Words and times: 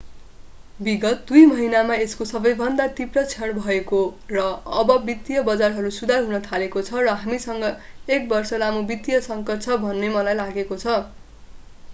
विगत 0.79 1.19
दुई 1.25 1.41
महिनामा 1.49 1.97
यसको 1.97 2.25
सबैभन्दा 2.29 2.87
तीव्र 2.99 3.23
क्षण 3.25 3.53
भएको 3.59 3.99
र 4.31 4.45
अब 4.79 4.95
वित्तीय 5.05 5.43
बजारहरू 5.51 5.93
सुधार 5.99 6.25
हुन 6.25 6.41
थालेको 6.49 6.85
छ 6.89 7.05
र 7.05 7.15
हामीसँग 7.21 7.69
एक 8.11 8.27
बर्ष 8.35 8.57
लामो 8.59 8.85
वित्तीय 8.89 9.23
सङ्कट 9.29 9.65
छ 9.69 9.81
भन्ने 9.87 10.13
मलाई 10.19 10.43
लागेको 10.43 10.83
छ 10.83 11.01